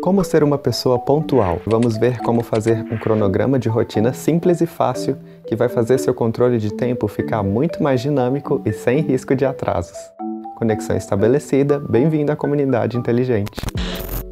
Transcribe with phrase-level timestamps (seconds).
[0.00, 1.60] Como ser uma pessoa pontual?
[1.66, 6.14] Vamos ver como fazer um cronograma de rotina simples e fácil que vai fazer seu
[6.14, 9.98] controle de tempo ficar muito mais dinâmico e sem risco de atrasos.
[10.56, 13.60] Conexão estabelecida, bem-vindo à comunidade inteligente.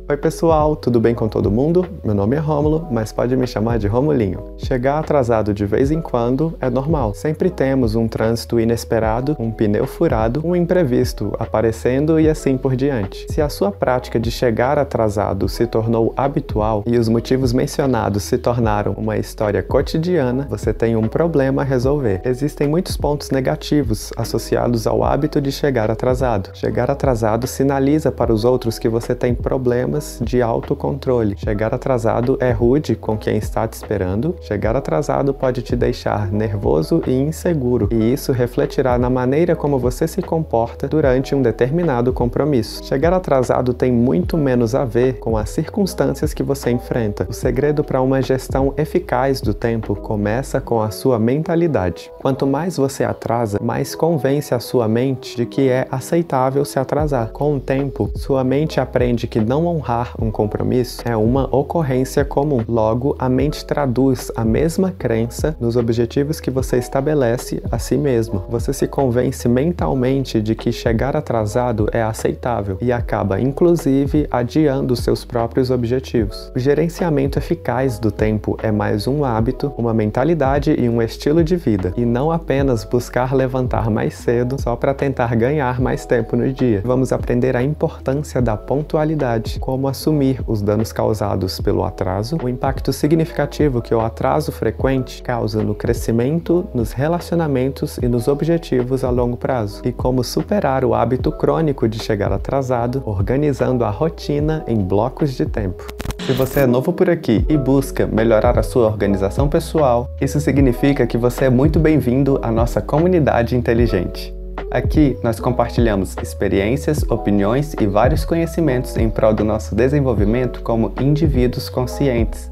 [0.09, 1.85] Oi pessoal, tudo bem com todo mundo?
[2.05, 4.55] Meu nome é Rômulo, mas pode me chamar de Romulinho.
[4.57, 7.13] Chegar atrasado de vez em quando é normal.
[7.13, 13.27] Sempre temos um trânsito inesperado, um pneu furado, um imprevisto aparecendo e assim por diante.
[13.33, 18.39] Se a sua prática de chegar atrasado se tornou habitual e os motivos mencionados se
[18.39, 22.21] tornaram uma história cotidiana, você tem um problema a resolver.
[22.25, 26.51] Existem muitos pontos negativos associados ao hábito de chegar atrasado.
[26.55, 31.37] Chegar atrasado sinaliza para os outros que você tem problemas de autocontrole.
[31.39, 34.37] Chegar atrasado é rude com quem está te esperando.
[34.43, 40.07] Chegar atrasado pode te deixar nervoso e inseguro, e isso refletirá na maneira como você
[40.07, 42.85] se comporta durante um determinado compromisso.
[42.85, 47.27] Chegar atrasado tem muito menos a ver com as circunstâncias que você enfrenta.
[47.29, 52.11] O segredo para uma gestão eficaz do tempo começa com a sua mentalidade.
[52.21, 57.31] Quanto mais você atrasa, mais convence a sua mente de que é aceitável se atrasar.
[57.31, 62.25] Com o tempo, sua mente aprende que não honrar honrar um compromisso é uma ocorrência
[62.25, 62.65] comum.
[62.69, 68.45] Logo, a mente traduz a mesma crença nos objetivos que você estabelece a si mesmo.
[68.49, 75.25] Você se convence mentalmente de que chegar atrasado é aceitável e acaba, inclusive, adiando seus
[75.25, 76.51] próprios objetivos.
[76.55, 81.57] O gerenciamento eficaz do tempo é mais um hábito, uma mentalidade e um estilo de
[81.57, 86.53] vida, e não apenas buscar levantar mais cedo só para tentar ganhar mais tempo no
[86.53, 86.83] dia.
[86.85, 92.93] Vamos aprender a importância da pontualidade como assumir os danos causados pelo atraso, o impacto
[92.93, 99.37] significativo que o atraso frequente causa no crescimento, nos relacionamentos e nos objetivos a longo
[99.37, 105.33] prazo, e como superar o hábito crônico de chegar atrasado, organizando a rotina em blocos
[105.33, 105.85] de tempo.
[106.27, 111.07] Se você é novo por aqui e busca melhorar a sua organização pessoal, isso significa
[111.07, 114.36] que você é muito bem-vindo à nossa comunidade inteligente.
[114.77, 121.71] Aqui nós compartilhamos experiências, opiniões e vários conhecimentos em prol do nosso desenvolvimento como indivíduos
[121.71, 122.51] conscientes.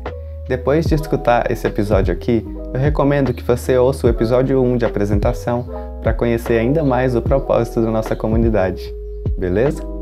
[0.48, 2.42] Depois de escutar esse episódio aqui,
[2.72, 5.68] eu recomendo que você ouça o episódio 1 de apresentação
[6.02, 8.82] para conhecer ainda mais o propósito da nossa comunidade.
[9.36, 9.93] Beleza?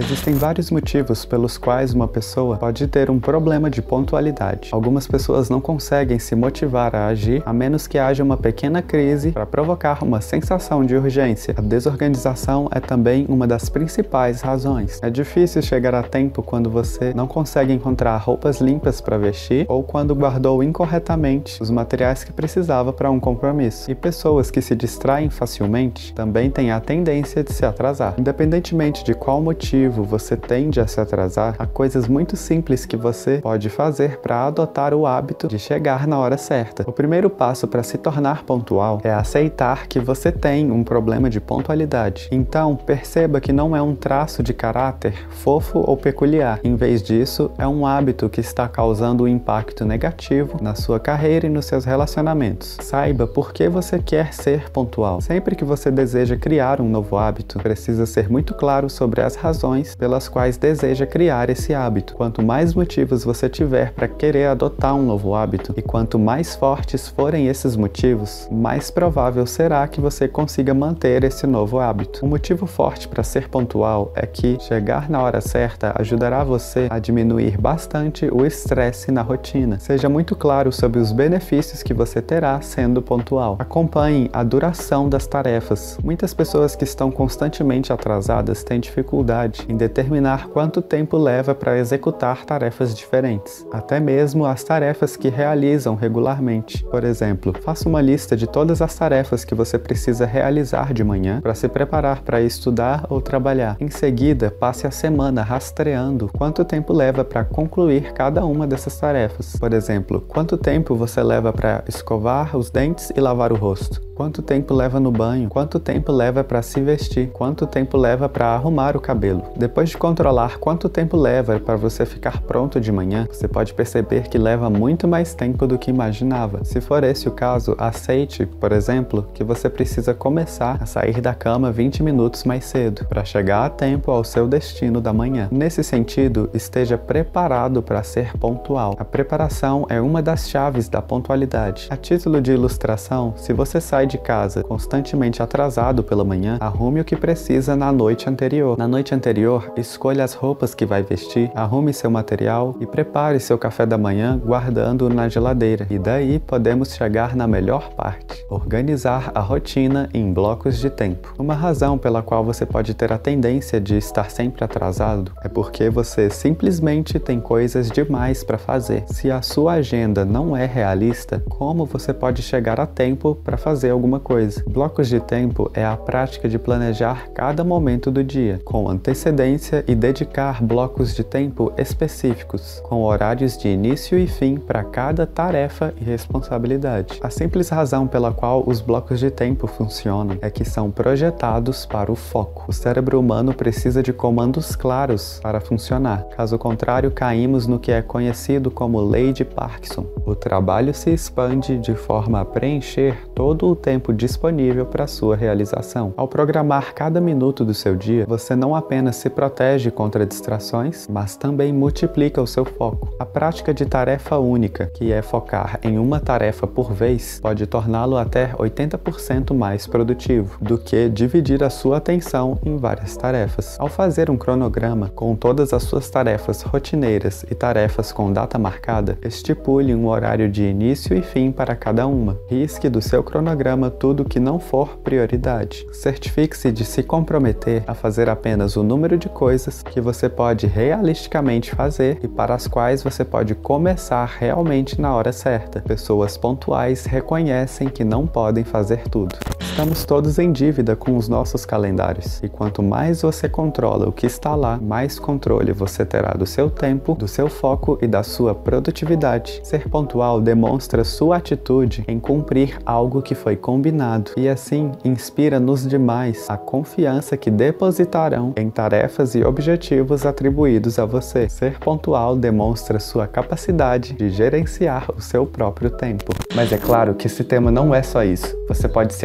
[0.00, 4.68] Existem vários motivos pelos quais uma pessoa pode ter um problema de pontualidade.
[4.70, 9.32] Algumas pessoas não conseguem se motivar a agir a menos que haja uma pequena crise
[9.32, 11.52] para provocar uma sensação de urgência.
[11.58, 15.00] A desorganização é também uma das principais razões.
[15.02, 19.82] É difícil chegar a tempo quando você não consegue encontrar roupas limpas para vestir ou
[19.82, 23.90] quando guardou incorretamente os materiais que precisava para um compromisso.
[23.90, 28.14] E pessoas que se distraem facilmente também têm a tendência de se atrasar.
[28.16, 32.96] Independentemente de qual motivo motivo você tende a se atrasar, há coisas muito simples que
[32.96, 36.84] você pode fazer para adotar o hábito de chegar na hora certa.
[36.86, 41.40] O primeiro passo para se tornar pontual é aceitar que você tem um problema de
[41.40, 42.28] pontualidade.
[42.30, 46.60] Então, perceba que não é um traço de caráter fofo ou peculiar.
[46.62, 51.46] Em vez disso, é um hábito que está causando um impacto negativo na sua carreira
[51.46, 52.76] e nos seus relacionamentos.
[52.82, 55.20] Saiba por que você quer ser pontual.
[55.20, 59.77] Sempre que você deseja criar um novo hábito, precisa ser muito claro sobre as razões
[59.78, 62.14] razões pelas quais deseja criar esse hábito.
[62.14, 67.08] Quanto mais motivos você tiver para querer adotar um novo hábito e quanto mais fortes
[67.08, 72.24] forem esses motivos, mais provável será que você consiga manter esse novo hábito.
[72.24, 76.98] Um motivo forte para ser pontual é que chegar na hora certa ajudará você a
[76.98, 79.78] diminuir bastante o estresse na rotina.
[79.78, 83.56] Seja muito claro sobre os benefícios que você terá sendo pontual.
[83.58, 85.98] Acompanhe a duração das tarefas.
[86.02, 92.44] Muitas pessoas que estão constantemente atrasadas têm dificuldade em determinar quanto tempo leva para executar
[92.44, 96.82] tarefas diferentes, até mesmo as tarefas que realizam regularmente.
[96.84, 101.40] Por exemplo, faça uma lista de todas as tarefas que você precisa realizar de manhã
[101.40, 103.76] para se preparar para estudar ou trabalhar.
[103.78, 109.56] Em seguida, passe a semana rastreando quanto tempo leva para concluir cada uma dessas tarefas.
[109.56, 114.07] Por exemplo, quanto tempo você leva para escovar os dentes e lavar o rosto?
[114.18, 115.48] Quanto tempo leva no banho?
[115.48, 117.30] Quanto tempo leva para se vestir?
[117.30, 119.44] Quanto tempo leva para arrumar o cabelo?
[119.56, 124.22] Depois de controlar quanto tempo leva para você ficar pronto de manhã, você pode perceber
[124.22, 126.64] que leva muito mais tempo do que imaginava.
[126.64, 131.32] Se for esse o caso, aceite, por exemplo, que você precisa começar a sair da
[131.32, 135.46] cama 20 minutos mais cedo para chegar a tempo ao seu destino da manhã.
[135.48, 138.96] Nesse sentido, esteja preparado para ser pontual.
[138.98, 141.86] A preparação é uma das chaves da pontualidade.
[141.88, 147.04] A título de ilustração, se você sai de casa constantemente atrasado pela manhã, arrume o
[147.04, 148.76] que precisa na noite anterior.
[148.76, 153.58] Na noite anterior, escolha as roupas que vai vestir, arrume seu material e prepare seu
[153.58, 155.86] café da manhã guardando-o na geladeira.
[155.90, 161.34] E daí podemos chegar na melhor parte: organizar a rotina em blocos de tempo.
[161.38, 165.90] Uma razão pela qual você pode ter a tendência de estar sempre atrasado é porque
[165.90, 169.04] você simplesmente tem coisas demais para fazer.
[169.08, 173.90] Se a sua agenda não é realista, como você pode chegar a tempo para fazer
[173.98, 174.62] alguma coisa?
[174.66, 179.94] Blocos de tempo é a prática de planejar cada momento do dia com antecedência e
[179.94, 186.04] dedicar blocos de tempo específicos, com horários de início e fim para cada tarefa e
[186.04, 187.18] responsabilidade.
[187.22, 192.12] A simples razão pela qual os blocos de tempo funcionam é que são projetados para
[192.12, 192.66] o foco.
[192.68, 196.24] O cérebro humano precisa de comandos claros para funcionar.
[196.36, 200.06] Caso contrário, caímos no que é conhecido como lei de Parkinson.
[200.24, 206.12] O trabalho se expande de forma a preencher todo o tempo disponível para sua realização.
[206.16, 211.36] Ao programar cada minuto do seu dia, você não apenas se protege contra distrações, mas
[211.36, 213.14] também multiplica o seu foco.
[213.18, 218.16] A prática de tarefa única, que é focar em uma tarefa por vez, pode torná-lo
[218.16, 223.76] até 80% mais produtivo do que dividir a sua atenção em várias tarefas.
[223.78, 229.16] Ao fazer um cronograma com todas as suas tarefas rotineiras e tarefas com data marcada,
[229.22, 232.36] estipule um horário de início e fim para cada uma.
[232.48, 235.86] Risque do seu cronograma tudo que não for prioridade.
[235.92, 241.70] Certifique-se de se comprometer a fazer apenas o número de coisas que você pode realisticamente
[241.70, 245.80] fazer e para as quais você pode começar realmente na hora certa.
[245.80, 249.36] Pessoas pontuais reconhecem que não podem fazer tudo.
[249.78, 254.26] Estamos todos em dívida com os nossos calendários, e quanto mais você controla o que
[254.26, 258.56] está lá, mais controle você terá do seu tempo, do seu foco e da sua
[258.56, 259.60] produtividade.
[259.62, 265.86] Ser pontual demonstra sua atitude em cumprir algo que foi combinado, e assim inspira nos
[265.86, 271.48] demais a confiança que depositarão em tarefas e objetivos atribuídos a você.
[271.48, 276.32] Ser pontual demonstra sua capacidade de gerenciar o seu próprio tempo.
[276.52, 278.58] Mas é claro que esse tema não é só isso.
[278.66, 279.24] Você pode se